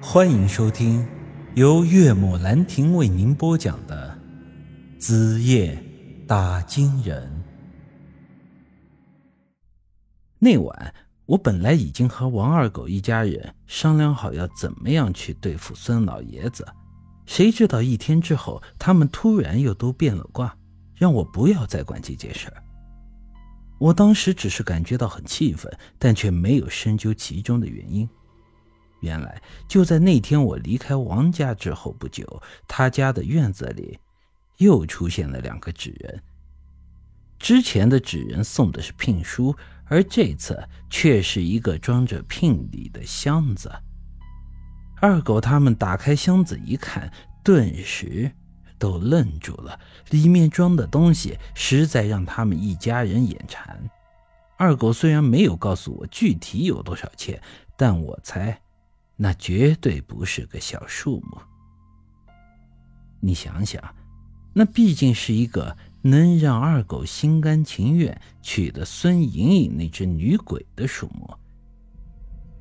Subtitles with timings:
[0.00, 1.06] 欢迎收听
[1.54, 4.16] 由岳母兰亭为您播讲的
[5.00, 5.82] 《子夜
[6.26, 7.26] 打金人》。
[10.38, 16.66] 那晚，我本来已经和王二狗一家人商量好要怎么样去对付孙老爷子，
[17.24, 20.54] 谁知道一天之后，他们突然又都变了卦，
[20.94, 22.62] 让我不要再管这件事儿。
[23.78, 28.06] 我当时只是感觉到很气愤，但却没有深究其中的原因。
[29.00, 33.98] 原来就在那天我离开王家之后不久，他家的院子里
[34.58, 36.22] 又出现了两个纸人。
[37.38, 39.54] 之前的纸人送的是聘书，
[39.84, 43.70] 而这次却是一个装着聘礼的箱子。
[44.98, 47.12] 二狗他们打开箱子一看，
[47.44, 48.32] 顿时
[48.78, 49.78] 都愣住了，
[50.08, 53.78] 里面装的东西实在让他们一家人眼馋。
[54.56, 57.38] 二狗虽然没有告诉我具体有多少钱，
[57.76, 58.58] 但我猜。
[59.16, 61.38] 那绝对不是个小数目。
[63.20, 63.82] 你想想，
[64.52, 71.34] 那毕竟是一个能让二狗心甘情愿娶的孙莹莹那只女鬼的数目。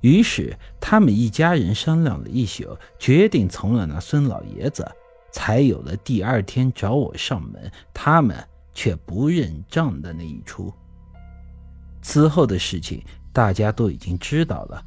[0.00, 4.88] 于是他们一家人商量了一宿，决定从了那孙老爷子，
[5.32, 8.36] 才有了第二天找我上门，他们
[8.72, 10.72] 却不认账的那一出。
[12.00, 14.84] 此后的事情大家都已经知道了。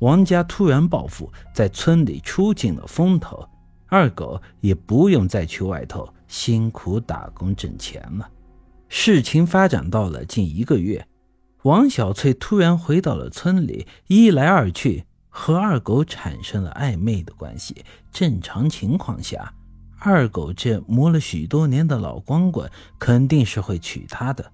[0.00, 3.48] 王家突然暴富，在村里出尽了风头，
[3.86, 8.28] 二狗也不用再去外头辛苦打工挣钱了。
[8.88, 11.06] 事情发展到了近一个月，
[11.62, 17.82] 王小翠突然回到了村里，一来二去和二狗产生了暧昧的关系。
[18.12, 19.54] 正常情况下，
[19.98, 24.52] 二狗这磨了许多年的老光棍肯定是会娶她的，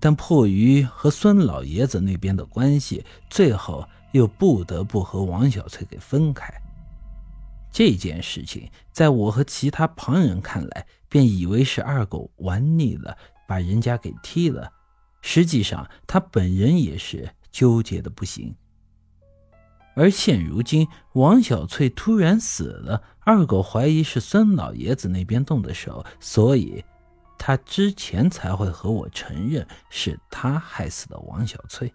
[0.00, 3.86] 但迫于和孙老爷子那边的关系，最后。
[4.12, 6.52] 又不得不和王小翠给分开。
[7.70, 13.16] 这件事情，在我和其他旁人看来，便以为是二狗玩腻了，
[13.48, 14.70] 把人家给踢了。
[15.22, 18.54] 实际上，他本人也是纠结的不行。
[19.94, 26.84] 而现如今，王小翠突然死了，二狗怀疑是孙老爷子那边动的手，所以，
[27.38, 31.92] 他之前才会和我承认是他害死的王小翠。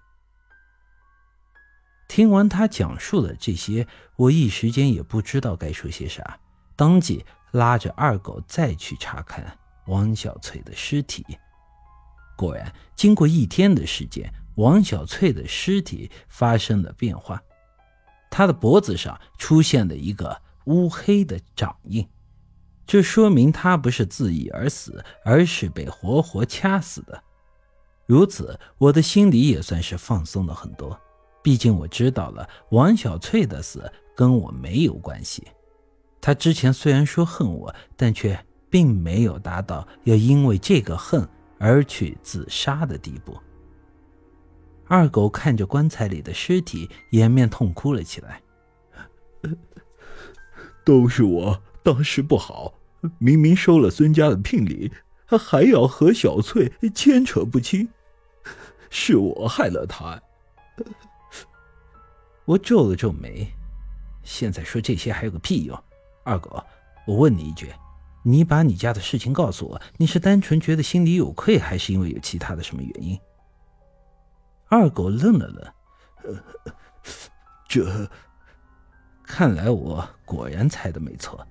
[2.07, 6.39] 听完他讲述了这些，我一时间也不知道该说些啥，
[6.75, 9.57] 当即拉着二狗再去查看
[9.87, 11.25] 王小翠的尸体。
[12.35, 17.41] 果然，经过一天的时间，王小翠的尸体发生了变化，
[18.29, 22.07] 她的脖子上出现了一个乌黑的掌印，
[22.85, 27.23] 这说明她不是自缢而死，而是被活活掐死的。
[28.05, 30.97] 如此，我的心里也算是放松了很多。
[31.47, 35.47] 毕竟我知道了，王小翠的死跟我没有关系。
[36.19, 38.37] 她之前虽然说恨我，但却
[38.69, 41.25] 并没有达到要因为这个恨
[41.57, 43.33] 而去自杀的地步。
[44.87, 48.41] 二狗看着棺材里的尸体，掩面痛哭了起来。
[50.83, 52.73] 都是我当时不好，
[53.19, 54.91] 明明收了孙家的聘礼，
[55.25, 57.87] 还要和小翠牵扯不清，
[58.89, 60.21] 是我害了她。
[62.47, 63.45] 我皱了皱眉，
[64.23, 65.77] 现在说这些还有个屁用？
[66.23, 66.63] 二狗，
[67.05, 67.69] 我问你一句，
[68.23, 73.19] 你把你家的事情告诉我，你是单纯觉得心里有愧，还是因为有其他的什么原因？
[74.69, 75.73] 二狗愣了
[76.23, 76.41] 愣，
[77.67, 78.09] 这……
[79.25, 81.45] 看来我果然猜的没错，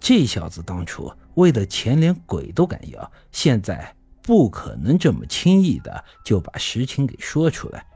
[0.00, 7.86] 这小子当初为了钱连鬼都敢要，现在不可能这么轻易的就把实情给说出来。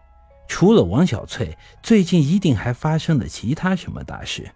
[0.63, 4.49] 除了王小翠，最近一定还发生了其他什么大事。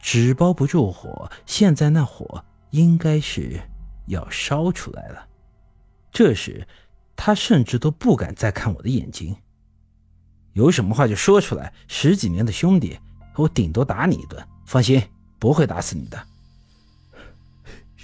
[0.00, 3.60] 纸包不住火，现在那火应该是
[4.06, 5.26] 要烧出来了。
[6.12, 6.64] 这时，
[7.16, 9.34] 他甚至都不敢再看我的眼睛。
[10.52, 11.72] 有什么话就说出来。
[11.88, 12.96] 十几年的兄弟，
[13.34, 15.02] 我顶多打你一顿，放心，
[15.40, 16.24] 不会打死你的。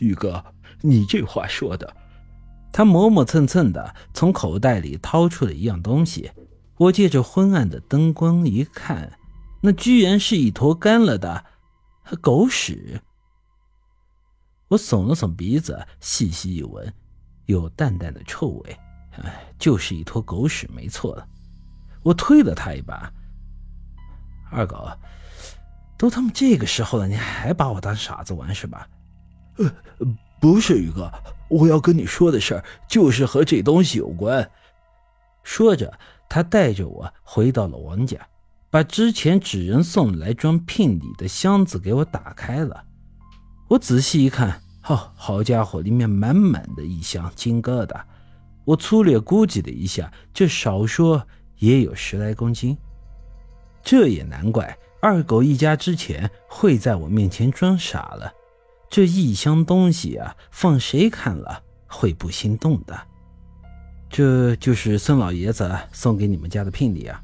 [0.00, 0.44] 宇哥，
[0.81, 1.96] 你这话说的……
[2.72, 6.28] 他磨磨蹭蹭的从口袋里掏出了一样东西。
[6.81, 9.19] 我借着昏暗的灯光一看，
[9.61, 11.44] 那居然是一坨干了的
[12.23, 13.03] 狗屎。
[14.69, 16.91] 我耸了耸鼻子，细细一闻，
[17.44, 18.79] 有淡淡的臭味。
[19.23, 21.29] 哎，就是一坨狗屎，没错了。
[22.03, 23.12] 我推了他一把
[24.50, 24.88] ：“二狗，
[25.99, 28.88] 都他妈这个时候了，你还把我当傻子玩是吧
[29.59, 29.71] ？”“呃，
[30.41, 31.12] 不是，宇哥，
[31.50, 34.50] 我要跟你说的事儿就是和这东西有关。”
[35.44, 35.93] 说着。
[36.31, 38.17] 他带着我回到了王家，
[38.71, 42.85] 把之前纸人送来装聘礼的箱子给我打开了。
[43.69, 48.00] 我仔细一看，哦，好家伙，里面满满的一箱金疙瘩。
[48.65, 51.27] 我粗略估计了一下，这少说
[51.59, 52.79] 也有十来公斤。
[53.82, 58.32] 这也难怪二狗一家之前会在我面前装傻了。
[58.88, 63.09] 这一箱东西啊，放谁看了会不心动的？
[64.10, 67.22] 这就是孙老爷子送给你们家的聘礼啊。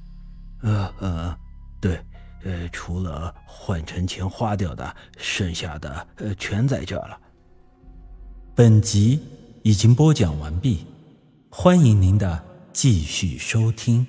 [0.63, 1.39] 呃呃，
[1.81, 2.01] 对，
[2.45, 7.19] 呃，除了换成钱花掉的，剩下的呃全在这了。
[8.55, 9.21] 本集
[9.63, 10.87] 已经播讲完毕，
[11.51, 12.43] 欢迎您的
[12.73, 14.07] 继续收听。